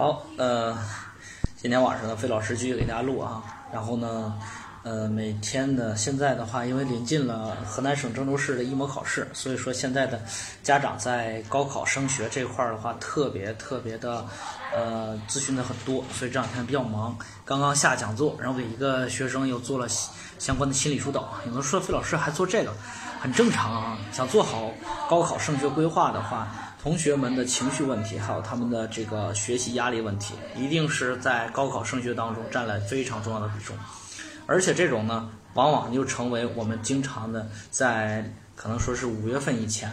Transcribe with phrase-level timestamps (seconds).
[0.00, 0.74] 好，呃，
[1.58, 3.42] 今天晚上呢，费老师继续给大家录啊。
[3.70, 4.34] 然后呢，
[4.82, 10.18] 呃，每天的现在的话，因为临近了河南省郑州市的一模考试，所以说现在的
[10.62, 14.24] 家长在高考升学这块儿的话，特别特别的
[14.74, 17.14] 呃咨询的很多，所以这两天比较忙。
[17.44, 19.86] 刚刚下讲座，然后给一个学生又做了
[20.38, 21.28] 相关的心理疏导。
[21.46, 22.72] 有人说费老师还做这个，
[23.20, 23.98] 很正常啊。
[24.10, 24.70] 想做好
[25.10, 26.48] 高考升学规划的话。
[26.82, 33.76] 同学们的情绪问题，还有他们的这个学习压力问题，一定是在高考升学当中占了非常重要的比重。
[34.46, 39.90] 而且这种呢，往往就成为我们经常的在可能说是五月份以前，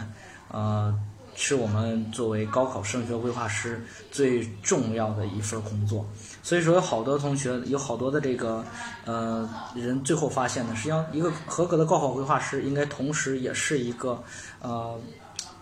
[0.50, 0.98] 呃，
[1.36, 6.08] 是我们作为高考升学规划师最重要的一份工作。
[6.42, 8.64] 所以说，有好多同学，有好多的这个
[9.04, 14.24] 呃人，最后发现呢，实际上一个合格的高考规划师，应该同时也是一个
[14.62, 14.98] 呃。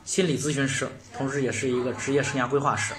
[0.07, 2.95] 心理咨询师，同时也是一个职业生涯规划师，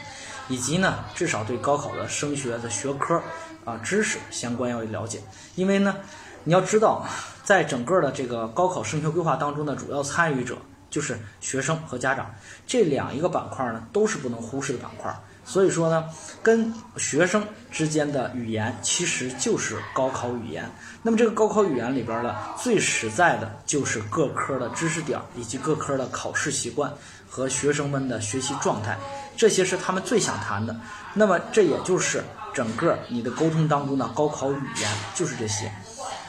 [0.50, 3.20] 以及呢，至少对高考的升学的学科
[3.64, 5.22] 啊知识相关要了解。
[5.56, 5.96] 因为呢，
[6.44, 7.08] 你要知道，
[7.46, 10.58] 在整个的这个高考升学规划当中的主要参与者
[10.90, 12.30] 就是学生和家长，
[12.68, 15.16] 这两一个板块呢都是不能忽视的板块。
[15.48, 16.04] 所以说呢，
[16.44, 20.70] 跟学生之间的语言其实就是高考语言。
[21.02, 26.92] 那么这个高考语言里边的最实在的就是各科的知识点以及各科的考试习惯
[27.30, 28.98] 和学生们的学习状态，
[29.38, 30.76] 这些是他们最想谈的。
[31.14, 32.22] 那么这也就是
[32.54, 35.72] 整个你的沟通当中的高考语言就是这些。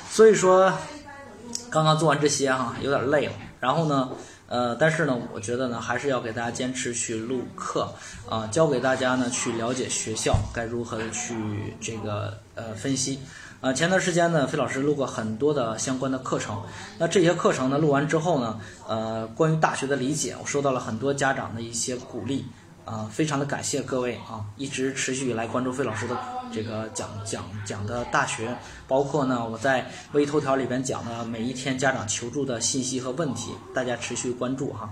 [0.09, 0.73] 所以说，
[1.69, 3.33] 刚刚做完这些哈，有点累了。
[3.59, 4.11] 然后呢？
[4.49, 7.93] 呃，但是呢，我觉得呢，还是要给大家坚持去录课，
[8.29, 11.37] 啊，教给大家呢去了解学校该如何的去
[11.81, 13.21] 这个呃分析，
[13.61, 16.63] 啊，前段时间呢，费老师录过很多的相关的课程，
[16.99, 22.47] 那这些课程呢录完之后呢，呃，关于大学的理解，我收到了很多家长的一些鼓励。
[22.85, 26.17] 啊，非常的感谢各位啊，一直持续以来关注费老师的
[26.53, 34.89] 这个讲讲讲的大学，包括呢我在微头条里边讲的每一天家长求助的信息和问题，大家持续关注哈，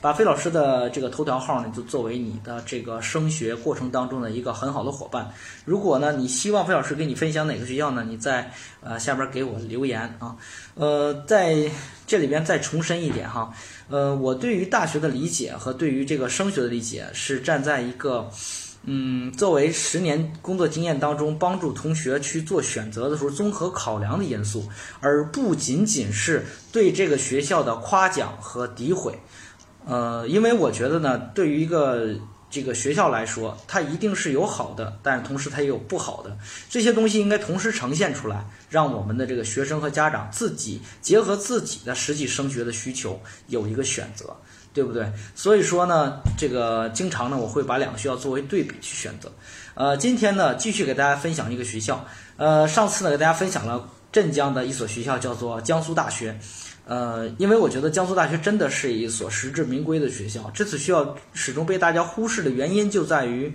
[0.00, 5.32] 把费老师的这个头条号呢就作为你的这个升学过程当中的一个很好的伙伴。
[5.64, 8.04] 如果呢你希望费老师给你分享哪个学校呢？
[8.06, 10.36] 你在呃下边给我留言啊，
[10.74, 11.70] 呃在
[12.06, 13.52] 这里边再重申一点哈。
[13.88, 18.28] 呃，我对于大学的理解和对于这个升学的理解是站在一个，
[18.86, 24.68] 嗯，作为十年工作经验当中帮助同学去做选择的时候综合考量的因素，
[25.00, 29.18] 而不仅仅是对这个学校的夸奖和诋毁。
[29.84, 32.14] 呃，因为我觉得呢，对于一个。
[32.48, 36.38] 这个学校来说，它一定是有好的，但是同时它也有不好的。
[36.70, 44.34] 这些东西应该同时呈现出来，让我们的这个学生和家长自己结合自己的实际升学的需求有一个选择，
[44.76, 45.10] 对不对？
[45.34, 49.32] 所以说呢，这个经常呢，我会把两个学校作为对比去选择。
[49.72, 52.04] 呃，今天呢，继续给大家分享一个学校。
[52.36, 56.38] 呃，上次呢，给大家分享了镇江的一所学校，叫做江苏大学。
[56.84, 60.50] 呃，因为我觉得江苏大学真的是一所实至名归的学校。
[60.52, 63.50] 这次学校始终被大家忽视的原因就在于，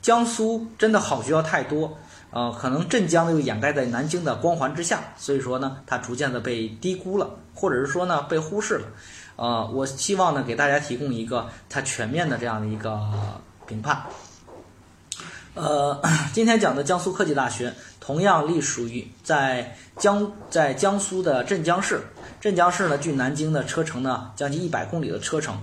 [0.00, 1.98] 江苏真的好学校太多，
[2.30, 8.86] 呃，可能镇江又掩盖在南京的光环之下，所以说呢，它逐渐的被低估了，或者是说呢，被忽视了。
[9.42, 13.00] 呃，我希望呢，给大家提供一个它全面的这样的一个
[13.66, 14.00] 评判。
[15.54, 16.00] 呃，
[16.32, 22.02] 今天讲的江苏科技大学，同样隶属于在江在江苏的镇江市。
[22.40, 25.60] 镇江市呢，距南京的车程呢，将近一百公里的车程，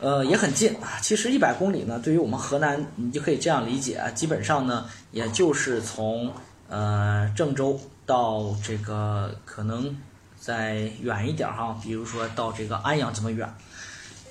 [0.00, 0.96] 呃，也很近啊。
[1.02, 6.32] 其实一百公里呢，对于我们河南，你就可以这样理解，基本上呢，也就是从
[6.70, 9.94] 呃郑州到这个可能
[10.44, 13.48] 再远一点哈，比如说到这个安阳这么远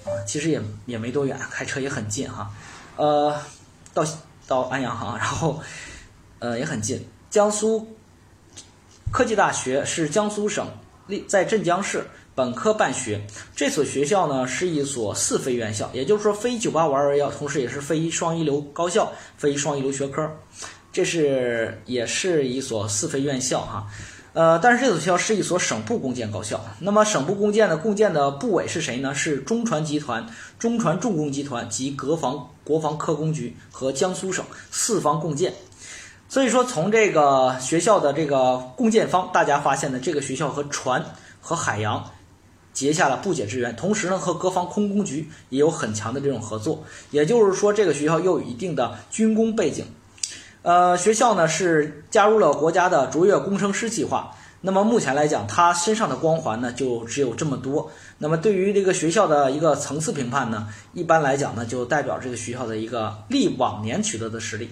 [0.06, 2.52] 啊，其实也也没多远，开车也很近哈。
[2.98, 3.36] 呃，
[3.96, 4.06] 到
[4.46, 5.60] 到安阳哈， 然后
[6.38, 7.04] 呃也很近。
[7.32, 7.96] 江苏
[9.12, 10.68] 科技大学是江苏省
[11.08, 11.26] 立。
[11.28, 13.26] 在镇江市本科办学，
[13.56, 20.30] 这所学校呢是一所四非院校，也就是说非九八五二幺，同时也是非双一流高校、非双一流学科，
[20.92, 23.88] 这是也是一所四非院校哈。
[24.34, 26.60] 呃，但是这所学校是一所省部共建高校。
[26.80, 29.14] 那么省部共建的共建的部委是谁呢？
[29.14, 30.28] 是中船集团、
[30.58, 35.54] 中船重工集团及国防国防科工局和江苏省四方共建。
[36.28, 41.06] 所以说，从这个学校的这个共建方，大家发现呢，这个学校和船
[41.40, 42.04] 和海洋
[42.74, 46.84] 结下了不解之缘，同时呢，和国防空工局也有很强的这种合作。
[47.12, 49.86] 也就是说，这个学校又有一定的军工背景。
[50.64, 57.92] 呃，学校呢是加入了国家的卓越工程师计划，那么目前来讲，他身上的光环呢就只有这么多。
[58.20, 64.70] 那么对于这个学校的一个层次评判呢，一般来讲呢，就代表这个学校的一个历往年取得的实力。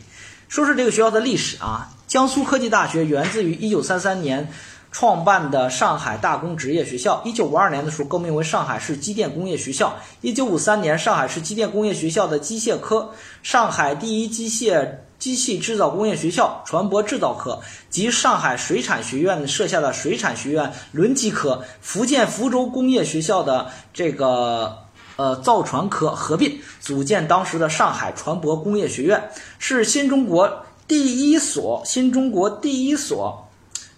[0.48, 4.50] 说是这个学校的历史啊，江苏科技大学源自于1933年
[4.94, 13.12] 创办的上海大工职业学校，1952年的时候更名为上海市机电工业学校，1953年上海市机电工业学校的机械科，
[13.44, 14.88] 上海第一机械。
[15.22, 24.80] 机器制造工业学校船舶制造科及上海水产学院设下的水产学院轮机科，福建福州工业学校的这个
[25.18, 29.30] 呃造船科合并，组建当时的上海船舶工业学院，
[29.60, 33.48] 是新中国第一所新中国第一所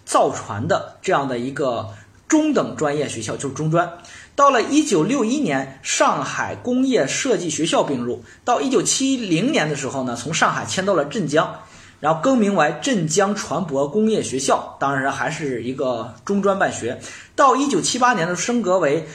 [0.04, 1.88] 造船的这样的一个
[2.34, 3.88] 中等专业学校，就是中专。
[4.36, 8.24] 到了一九六一年，上海工业设计学校并入。
[8.44, 11.60] 到一九七零年的时候呢，从上海迁到了镇江，
[12.00, 17.00] 然后更名为镇江船舶工业学校，当然还是一个中专办学。
[17.36, 19.08] 到一九七八年呢升格为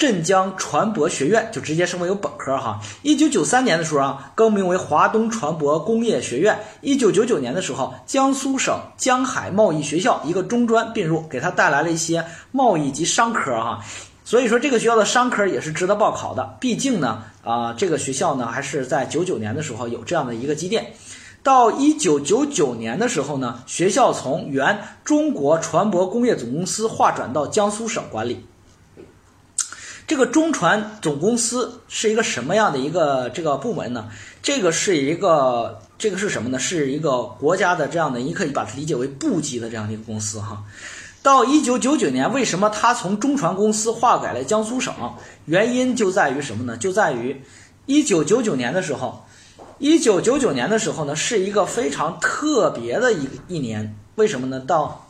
[0.00, 2.80] 镇江船舶学院，就直接升为有本科哈。
[3.02, 6.58] 一九九三年的时候啊，更名为华东船舶工业学院。
[6.80, 13.84] 一九九九年的时候，江苏省江海贸易学校一个中专并入，给他带来了一些贸易及商科哈。
[14.24, 16.56] 所以说，这个学校的商科也是值得报考的。
[16.58, 20.94] 毕竟呢，啊，这个学校呢，还是在九九年的时候有这样的一个积淀。
[21.42, 28.46] 到一九九九年的时候呢，学校从原中国船舶工业总公司划转到江苏省管理。
[30.10, 34.08] 这个中船总公司是一个什么样的一个这个部门呢？
[34.42, 36.58] 这个是一个，这个是什么呢？
[36.58, 40.64] 是一个国家的这样的，你可以把它理解为部级的这样的一个公司哈。
[41.22, 44.92] 到一九九九年，为什么他从中船公司划改了江苏省？
[45.44, 46.76] 原因就在于什么呢？
[46.76, 47.40] 就在于
[47.86, 49.24] 一九九九年的时候，
[49.78, 53.94] 一九九九年的时候呢，是一个非常特别的一一年。
[54.16, 54.58] 为什么呢？
[54.58, 55.09] 到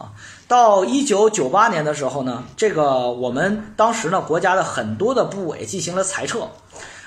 [0.00, 0.10] 啊，
[0.48, 6.48] 到一九九八年的时候呢，这个我们当时呢，国家的很多的部委进行了裁撤，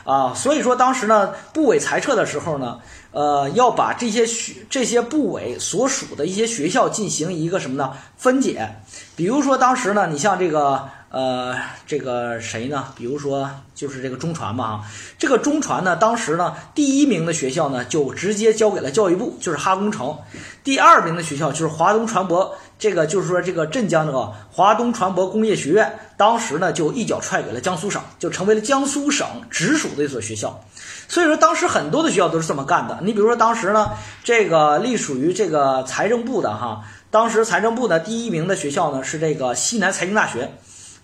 [0.06, 2.80] 啊，所以说当时呢，部委裁撤的时候呢。
[3.14, 7.94] 呃，要把这些学这些部委所属的一些学校进行一个什么呢？
[8.18, 8.68] 分解。
[9.16, 11.56] 比如说当时呢，你像这个呃，
[11.86, 12.88] 这个谁呢？
[12.96, 14.84] 比如说就是这个中传嘛，
[15.20, 20.18] 这个中传呢，当时呢，第一名的学校呢，就直接交给了教育部，就是哈工程；
[20.64, 30.64] 第二名的学校就是华东船舶，这个就是说这个镇江这个华东船舶工业学院，当时呢就一脚踹给了江苏省，就成为了江苏省直属的一所学校。
[31.08, 32.98] 所以说，当时很多的学校都是这么干的。
[33.02, 33.92] 你比如说，当时呢，
[34.24, 40.52] 这个隶属于这个财政部的哈，当时财政部的第一名的学校呢是这个西南财经大学，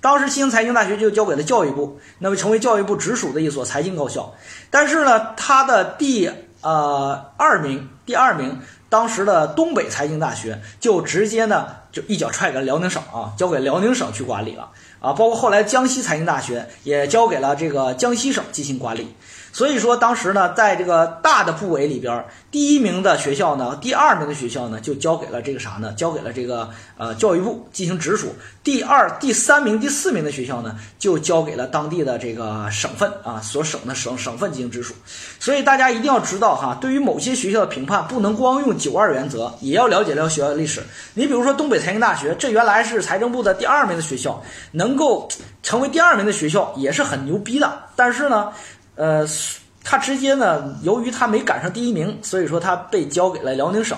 [0.01, 4.33] 当时西南财经大学就交给了教育部，那么成为教育部直属的一所财经高校。
[4.71, 6.31] 但是呢，它的第
[6.61, 8.57] 呃二名，第二名，
[8.89, 14.69] 当时的东北财经大学就直接呢就一脚踹给了辽宁省啊，交给辽宁省去管理了
[14.99, 19.15] 啊，包括后来江西财经大学也交给了这个江西省进行管理。
[19.51, 25.91] 所以说，当时呢，在这个大的部委里边，第一名的学校呢，第二名的学校呢，就交给了这个啥呢？
[25.93, 28.33] 交给了这个呃教育部进行直属。
[28.63, 34.93] 第二、第三名、第四名的学校呢，就交给了当地的这个省份啊，所省的省省份进行直属。
[35.39, 40.81] 所以大家一定要知道哈，对于某些学校的评判，不能光用九二原则，也要了解了解学校的历史。
[41.15, 44.41] 你比如说东北财经大学，这原来是财政部的第二名的学校，
[44.71, 45.27] 能够
[45.63, 47.79] 成为第二名的学校也是很牛逼的。
[47.95, 48.51] 但是呢。
[48.99, 49.25] 呃，
[49.81, 53.97] 他直接呢，由于他没赶上第一名，所以说他被交给了辽宁省，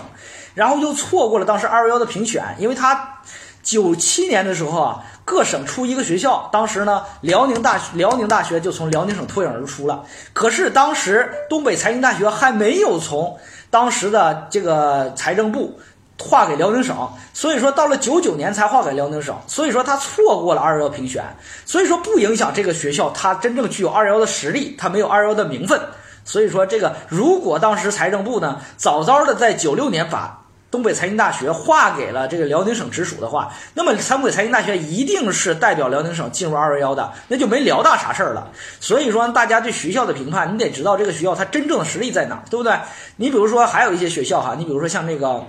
[0.53, 3.17] 然后又错过了当时二幺幺的评选，因为他
[3.63, 13.39] 九七年的时候啊，各省出一个学校，当时呢，辽宁大辽宁大学就从辽宁省脱颖而出了，可是当时东北财经大学还没有从
[13.71, 15.79] 当时的这个财政部。
[16.21, 16.95] 划给辽宁省，
[17.33, 21.23] 所以说到了九九年才划给辽宁省，所以说他错过了二幺幺评选，
[21.65, 25.81] 所以说不影响这个学校它真正具有二幺幺的实力，它没有二幺幺的名分，
[26.23, 30.37] 所以说这个如果当时财政部呢早早的在九六年把
[30.69, 38.47] 东北财经大学划给了这个辽宁省直属的话，那么东北财经大学一定是代表辽宁省进入二幺幺的，那就没辽大啥事儿了。
[38.79, 42.73] 所以说大家对学校的评判，你得知道这个学校它真正的实力在哪，对不对？
[43.17, 45.43] 你比如说还有一些学校哈，你比如说像那个。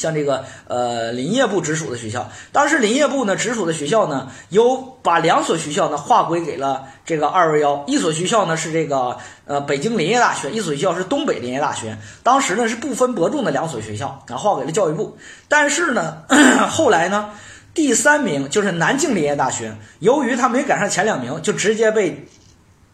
[0.00, 11.98] 像这个呃林业部直属的学校，当时林业部呢直属的学校呢，有把两所学校呢划归给了这个二幺幺，一所学校呢是这个呃北京林业大学，一所学校是东北林业大学。
[12.22, 15.18] 当时呢是不分伯仲的两所学校，然后划给了教育部。
[15.48, 16.22] 但是呢，
[16.70, 17.28] 后来呢，
[17.74, 22.26] 第三名就是南京林业大学，由于他没赶上前两名，就直接被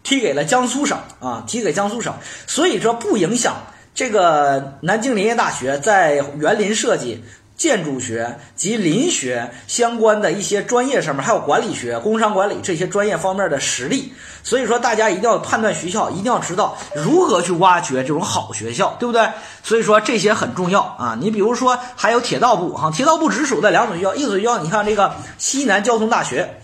[0.03, 2.13] 踢给了江苏省啊，踢给江苏省。
[2.49, 3.55] 所以说不影响。
[3.97, 7.25] 这个南京林业大学在园林设计，
[7.57, 14.13] 建筑学及林学相关的一些专业上面，还有管理学、工商管理这些专业方面的实力。
[14.43, 19.27] 所以说，大家一定要判断学校，一定要知道如何去挖掘这种好学校，对不对？
[19.63, 21.17] 所以说这些很重要啊。
[21.19, 26.61] 你比如说，还有铁道部哈，铁道部直属的两所学校，一所学校，你看这个西南交通大学。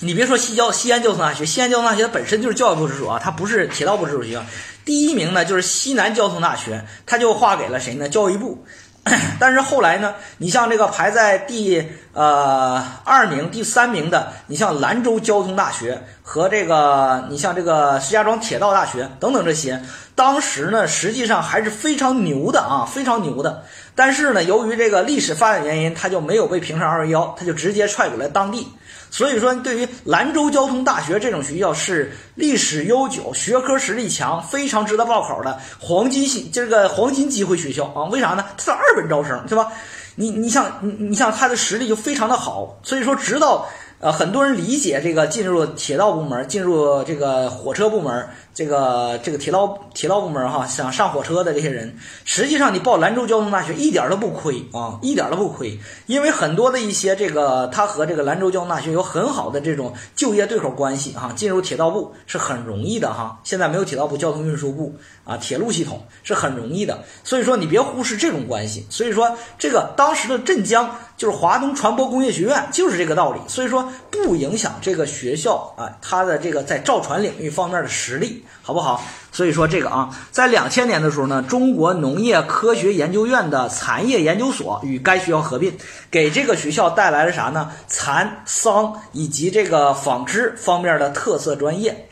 [0.00, 4.42] 你别说西交西安交通大学，西安交通大学它本身就是教育部直属啊，它不是铁道部直属学校。
[4.84, 8.08] 第一名呢就是西南交通大学，它就划给了谁呢？
[8.08, 8.64] 教育部。
[9.40, 19.82] 但是后来呢，你像这个排在第呃二名、第三名的，你像兰州交通大学和这个你像这个石家庄铁道大学等等这些，
[20.20, 23.64] 当时呢实际上还是非常牛的啊，非常牛的。
[23.94, 28.68] 但是呢，由于这个历史发展原因，它就没有被评上二幺幺，它就直接踹给了当地。
[29.10, 38.04] 所以说，对于兰州交通大学这种学校是历史悠久、学科实力强、非常值得报考的黄金系这个黄金机会学校啊？
[38.10, 38.44] 为啥呢？
[38.58, 39.72] 它是二本招生，对吧？
[40.16, 43.66] 你你像你你像它的实力就非常的好，所以说直到。
[44.02, 48.26] 呃，很多人理解这个进入铁道部门，进入这个火车部门，
[48.60, 63.40] 这个这个铁道铁道部门哈，想上火车的这些人，实际上你报兰州交通大学一点都不亏啊，一点都不亏，因为很多的一些这个他和这个兰州交通大学有很好的这种就业对口关系哈，进入铁道部是很容易的哈。
[63.44, 68.86] 现在没有铁道部，交通运输部啊，铁路系统是很容易的，所以说你别忽视这种关系。
[68.90, 70.94] 所以说这个当时的镇江。
[71.20, 73.38] 就是华东船舶工业学院，就是这个道理。
[73.46, 79.02] 所以说不影响这个学校啊，它的这个在造船领域方面的实力，好不好？
[79.30, 85.76] 所以说这个啊，在两千年的时候呢，中国农业科学研究院的蚕业研究所与该学校合并，
[86.10, 87.70] 给这个学校带来了啥呢？
[87.86, 92.08] 蚕、桑以及这个纺织方面的特色专业。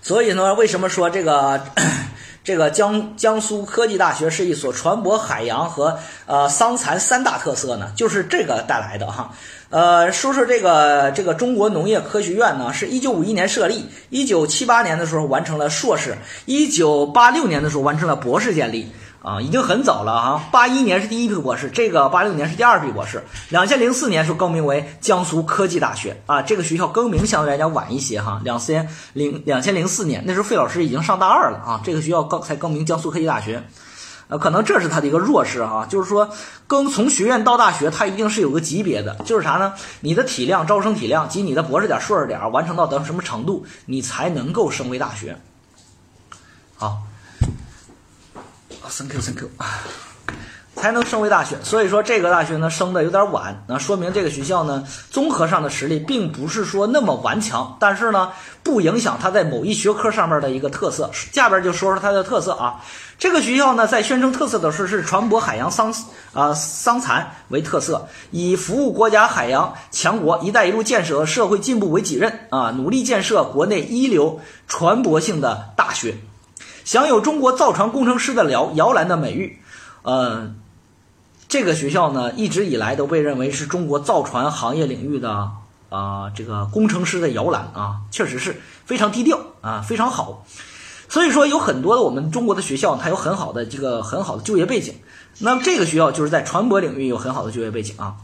[0.00, 1.62] 所以呢，为什么说这个？
[2.46, 9.32] 这个江江苏科技大学是一所船舶、海洋和呃桑蚕三大特色呢，就是这个带来的哈。
[9.68, 18.92] 呃，说说这个这个中国农业科学院呢，是一九五一年设立，一九七八年的时候完成了硕士，一九八六年的时候完成了博士建立。
[19.22, 33.64] 啊，已经很早了哈，八一年是第一批博士，这个八六年是第二批博士，两千零四年时候更名为江苏科技大学啊，这个学校更名相对来讲晚一些哈，两千零两千零四年那时候费老师已经上大二了啊，这个学校更才更名江苏科技大学，
[34.28, 36.30] 呃，可能这是他的一个弱势哈，就是说
[36.68, 39.74] 更从学院到大学，它一定是有个级别的，就是啥呢？
[40.02, 45.36] 你的体量招生体量及你的博士点硕士点完成到等什么程度，你才能够升为大学，
[46.76, 46.98] 好。
[48.82, 49.50] Thank you, thank you
[50.76, 51.56] 才能升为大学。
[51.62, 58.30] 所以说这个大学呢升的有点晚，那说明这个学校呢综合上的实力并不是说那么顽强，但是呢
[58.62, 61.10] 不影响它在某一学科上面的一个特色。
[61.32, 62.84] 下边就说说它的特色啊。
[63.18, 65.94] 这个学校呢在宣称特色的时候是船舶、海洋、桑
[66.34, 76.16] 啊桑蚕为特色，以服务国家海洋强国、一带一路建设和社会进步为己任啊，努力建设国内一流船舶性的大学。
[76.86, 79.58] 享有中国造船工程师的摇摇篮的美誉，
[80.02, 80.54] 呃，
[81.48, 85.50] 这个学校呢一直以来都被认为是中国造船行业领域的
[85.88, 90.46] 啊这个工程师的摇篮啊，确实是非常低调啊，非常好。
[91.08, 94.94] 所以说有很多的我们中国的学校，它有很好的这个很好的就业背景。
[95.40, 98.14] 那么这个学校就是在船舶领域有很好的就业背景啊。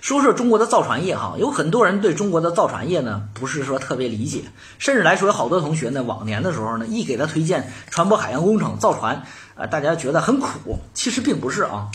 [0.00, 4.44] 说说中国的造船业哈，有很多人对中国的造船业呢不是说特别理解，
[4.78, 9.22] 甚至来说有好多同学呢，往年的时候呢，一给他推荐船舶海洋工程造船，
[9.54, 11.88] 啊，大家觉得很苦，其实并不是啊。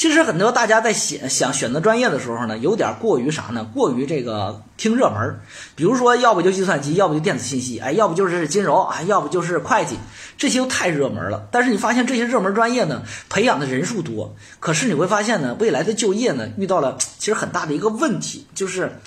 [0.00, 3.70] 其实很多大家在选想选择专业的时候呢，有点过于啥呢？
[3.74, 5.38] 过于这个听热门，
[5.74, 9.98] 比如说要不就计算机，要不就电子信息，哎，要不就是金融，哎，要不就是会计，
[10.38, 11.46] 这些都太热门了。
[11.50, 18.98] 但是你发现这些热门专业呢，培养的人数多，可是你会发现呢，未来的就业呢，遇到了其实很大的一个问题，就是。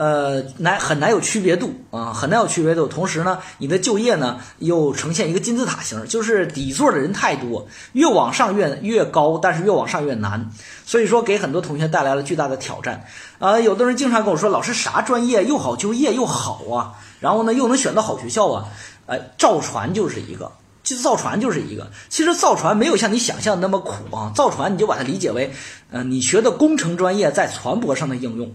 [0.00, 2.86] 呃，难很难有区别度啊，很难有区别度。
[2.86, 10.50] 同时呢，你的就业呢又呈现一个金字塔形，就是底座的人太多，越往上越越高，但是越往上越难。
[10.86, 13.04] 所以说，给很多同学带来了巨大的挑战。
[13.38, 18.68] 啊，有的人经常跟我说，老师啥专业又好就业又好啊，然后呢又能选到好学校啊？
[19.04, 20.50] 哎，造船就是一个。
[20.90, 24.32] 其实造船就是一个，其实造船没有像你想象的那么苦啊。
[24.34, 25.48] 造船你就把它理解为，
[25.92, 28.52] 呃，你学的工程专业在船舶上的应用。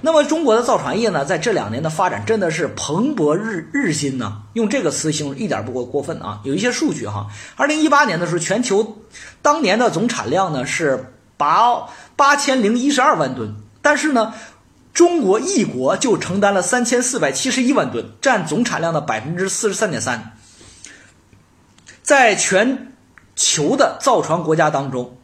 [0.00, 4.42] 那么中国的造船业呢，在这两年的发展真的是蓬勃日日新呢。
[4.52, 6.40] 用这个词形容一点不过过分啊。
[6.44, 8.98] 有一些数据哈，二零一八年的时候，全球
[9.42, 14.32] 当年的总产量呢是八八千零一十二万吨，但是呢，
[14.94, 20.36] 中国一国就承担了三千四百七十一万吨，占总产量的百分之四十三点三。
[22.12, 22.92] 在全
[23.34, 25.16] 球的造船国家当中，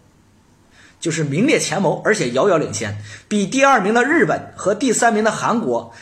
[0.99, 2.97] 就是名列前茅，而且遥遥领先，
[3.29, 5.93] 比第二名的日本和第三名的韩国，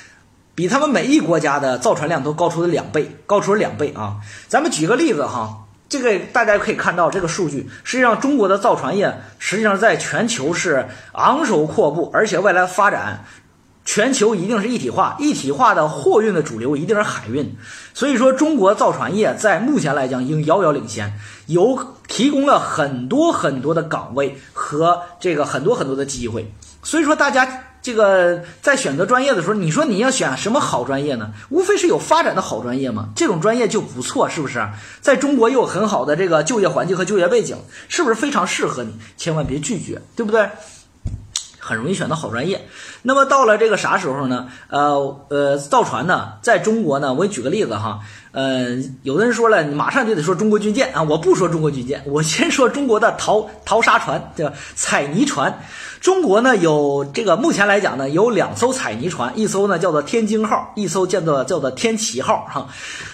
[0.54, 4.18] 比他们每一国家的造船量都高出了两倍，高出了两倍啊！
[4.46, 13.24] 咱们举个例子哈，这个大家可以看到这个数据，实际上中国的造船业实际上在全球是昂首阔步，而且未来发展。
[13.86, 17.56] 全球一定是一体化，一体化的货运的主流一定是海运，
[17.94, 26.52] 所以说中国造船业在目前来讲已经遥遥领先，有提供了很多很多的岗位和这个很多很多的机会。
[26.82, 31.32] 所以说大家这个在选择专业的时候，你说你要选什么好专业呢？
[31.48, 34.68] 无非是有发展的好专业嘛，这种专业就不错，是不是？
[35.00, 37.56] 在中国又有很好的这个就业环境和就业背景，
[37.88, 38.92] 是不是非常适合你？
[39.16, 40.48] 千万别拒绝，对不对？
[41.66, 42.68] 很容易选到好专业。
[43.02, 44.46] 那么到了这个啥时候呢？
[44.68, 47.98] 呃呃，造船呢，在中国呢，我举个例子哈。
[48.30, 54.52] 呃，有的人说了，你马上就得说中国军舰啊，我不说中国军舰，我先说中国的淘淘沙船，对吧？
[54.74, 55.60] 彩泥船。
[56.02, 62.68] 中国呢有这个，目前来讲呢有两艘彩泥船，一艘呢叫做天津号，一艘叫做叫做天齐号哈。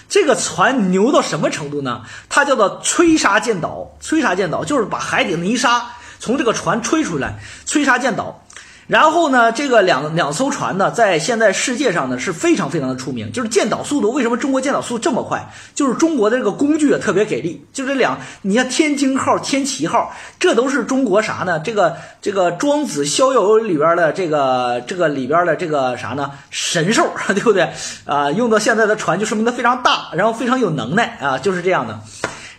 [0.08, 2.02] 这个船牛到什么程度呢？
[2.28, 5.92] 它叫做吹沙建岛，吹沙建岛就是把海底泥沙。
[6.22, 8.44] 从这个船吹出来，吹沙建岛，
[8.86, 15.50] 然后呢，这个两两艘船呢，在现在世界上呢是非常非常的出名，就是建岛速度，为什么中国建岛速度这么快？
[15.74, 21.58] 就是中国的这个工具也特别给力，就这两，你看天津号、天齐号，这都是中国啥呢？
[21.58, 26.30] 这个这个庄子逍遥游里边的这个这个里边的这个啥呢？
[26.50, 27.68] 神兽， 对不对？
[28.04, 31.98] 啊，用到现在的船就说明它非常大，然后非常有能耐啊，就是这样的。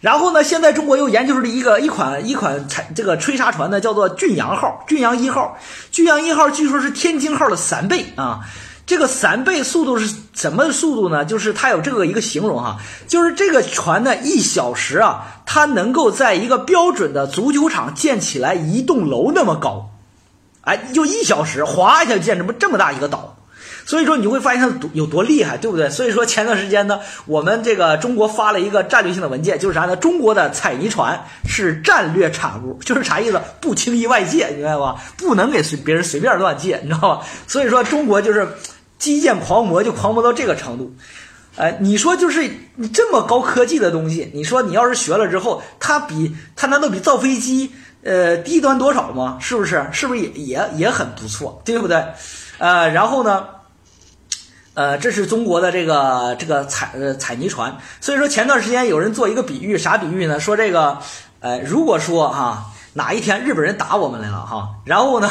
[0.04, 0.44] 然后呢？
[0.44, 5.58] 现在中国又研究出了一个一款一款采这个吹沙船呢，叫做俊阳号、俊阳一号。
[5.92, 8.42] 俊阳一号据说是天津号的三倍啊！
[8.86, 11.24] 这个三倍速度是什么速度呢？
[11.24, 19.92] 就是它有这个一个形容哈，就是这个船呢，一小时啊，它能够在一个标准的足球场建起来一栋楼那么高，
[20.64, 23.33] 哎，就一小时，哗一下建这么这么大一个岛。
[23.86, 25.90] 所以说你会发现它有多厉害，对不对？
[25.90, 29.96] 所以说前段时间呢，我们这个中国发了一个战略性的文件，就是啥呢？
[29.96, 33.42] 中国的彩泥船是战略产物， 就是啥意思？
[33.60, 34.96] 不轻易外借，明白吧？
[35.18, 37.26] 不能给随别人随便乱借，你知道吧？
[37.46, 38.48] 所以说中国就是
[38.98, 40.96] 基建狂魔，就狂魔到这个程度。
[41.58, 47.70] 哎，你说就是你这么高科技的东西，你说你要是学了之后，它比它难道比造飞机
[48.04, 49.38] 呃低端多少吗？
[49.42, 49.86] 是不是？
[49.92, 52.02] 是不是也也也很不错，对不对？
[52.60, 53.46] 呃，然后呢？
[54.76, 60.40] 呃，这是中国的这个这个采呃采泥船，所以说前段时间有人做一个比喻，啥比喻呢？
[60.40, 60.98] 说这个，
[61.42, 65.30] 呃，如果说哈哪一天日本人打我们来了哈，然后呢，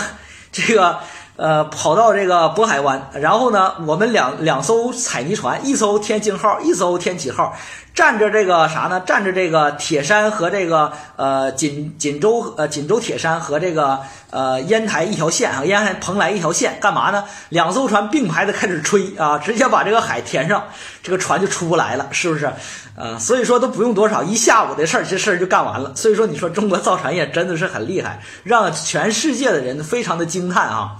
[0.52, 1.00] 这个
[1.36, 7.54] 呃跑到这个渤海湾，然后呢，我们两两艘采泥船，一艘天津号，一艘天启号。
[7.94, 9.02] 占着这个啥呢？
[9.04, 17.22] 占着这个铁山和这个呃锦锦州呃锦州铁山和这个呃烟台一条线啊，烟台蓬莱一条线，干嘛呢？
[17.50, 20.64] 两艘船并排的开始吹啊，直接把这个海填上，
[21.02, 22.50] 这个船就出不来了，是不是？
[22.96, 25.92] 呃，所以说都不用多少，一下午的事儿，这事儿就干完了。
[25.94, 30.96] 所以说，你说中国造船业真的是很厉害，让全世界的人非常的惊叹啊。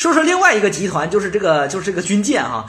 [0.00, 2.64] 说说另外一个集团，就是这个就是这个军舰哈。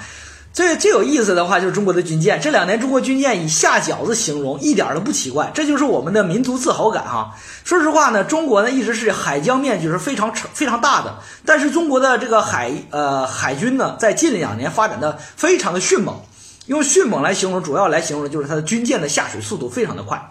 [0.52, 7.34] 最最有意思的话就是中国的军舰，这两年中国军舰以下饺子形容一点都不奇怪，这就是我们的民族自豪感哈。
[7.64, 16.20] 说实话呢，中国呢一直是海疆面积是非常非常大的，但是中国的这个海呃海军呢，在近两年发展的非常的迅猛，
[16.66, 20.22] 用迅猛来形容，主要来形容就是它的军舰的下水速度非常的快。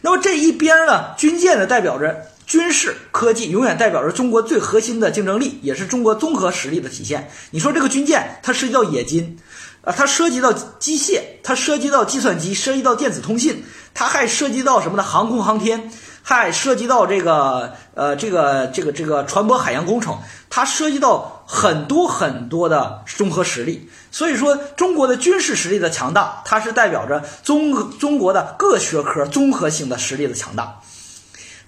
[0.00, 7.30] 那么这一边呢，军舰呢代表着军事科技，永远代表着中国最核心的竞争力，也是中国综合实力的体现。
[7.50, 9.38] 你说这个军舰，它涉及到冶金。
[9.82, 15.02] 啊，它涉及到机械，它涉及到计算机，涉及到电子通信，它还涉及到什么呢？
[15.04, 20.18] 航空航天，还涉及到这个呃，这个这个这个船舶海洋工程，
[20.50, 23.88] 它涉及到很多很多的综合实力。
[24.10, 30.80] 所以说，中国的军事实力的强大，它是代表着中中国的各学科综合性的实力的强大。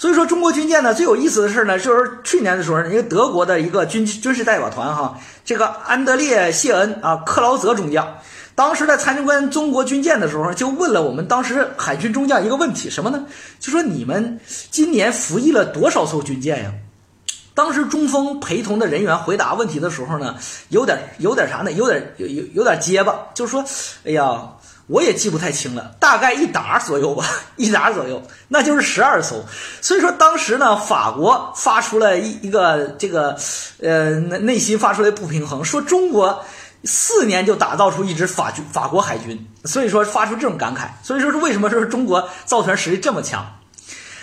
[0.00, 8.16] 所以说，中国军舰呢最有意思的事呢，就是去年的时候，一个德国的一个军军事代表团哈，这个安德烈谢恩啊克劳泽中将，
[8.54, 13.26] 当时在参观中国军舰的时候，就问了我们当时海军中将一个问题，什么呢？
[13.58, 16.72] 就说你们今年服役了多少艘军舰呀？
[17.52, 20.34] 当时中锋陪同的人员回答问题的时候呢，
[20.70, 21.70] 有点有点啥呢？
[21.72, 23.62] 有点有有有点结巴，就是说，
[24.06, 24.48] 哎呀。
[24.90, 27.24] 我也记不太清了，大概一打左右吧，
[27.56, 29.44] 一打左右，那就是十二艘。
[29.80, 33.38] 所以说当时呢，法国发出了一一个这个，
[33.80, 36.44] 呃，内心发出来不平衡，说中国
[36.82, 40.88] 四年就打造出一支法军法国海军，所以说发出这种感慨。
[41.04, 43.46] 所以说是为什么说中国造船实力这么强？